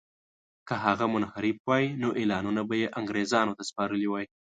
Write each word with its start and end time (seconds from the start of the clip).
که 0.67 0.73
هغه 0.85 1.05
منحرف 1.13 1.57
وای 1.67 1.85
نو 2.01 2.09
اعلانونه 2.19 2.61
به 2.69 2.75
یې 2.81 2.87
انګرېزانو 2.99 3.57
ته 3.57 3.63
سپارلي 3.69 4.07
وای. 4.09 4.25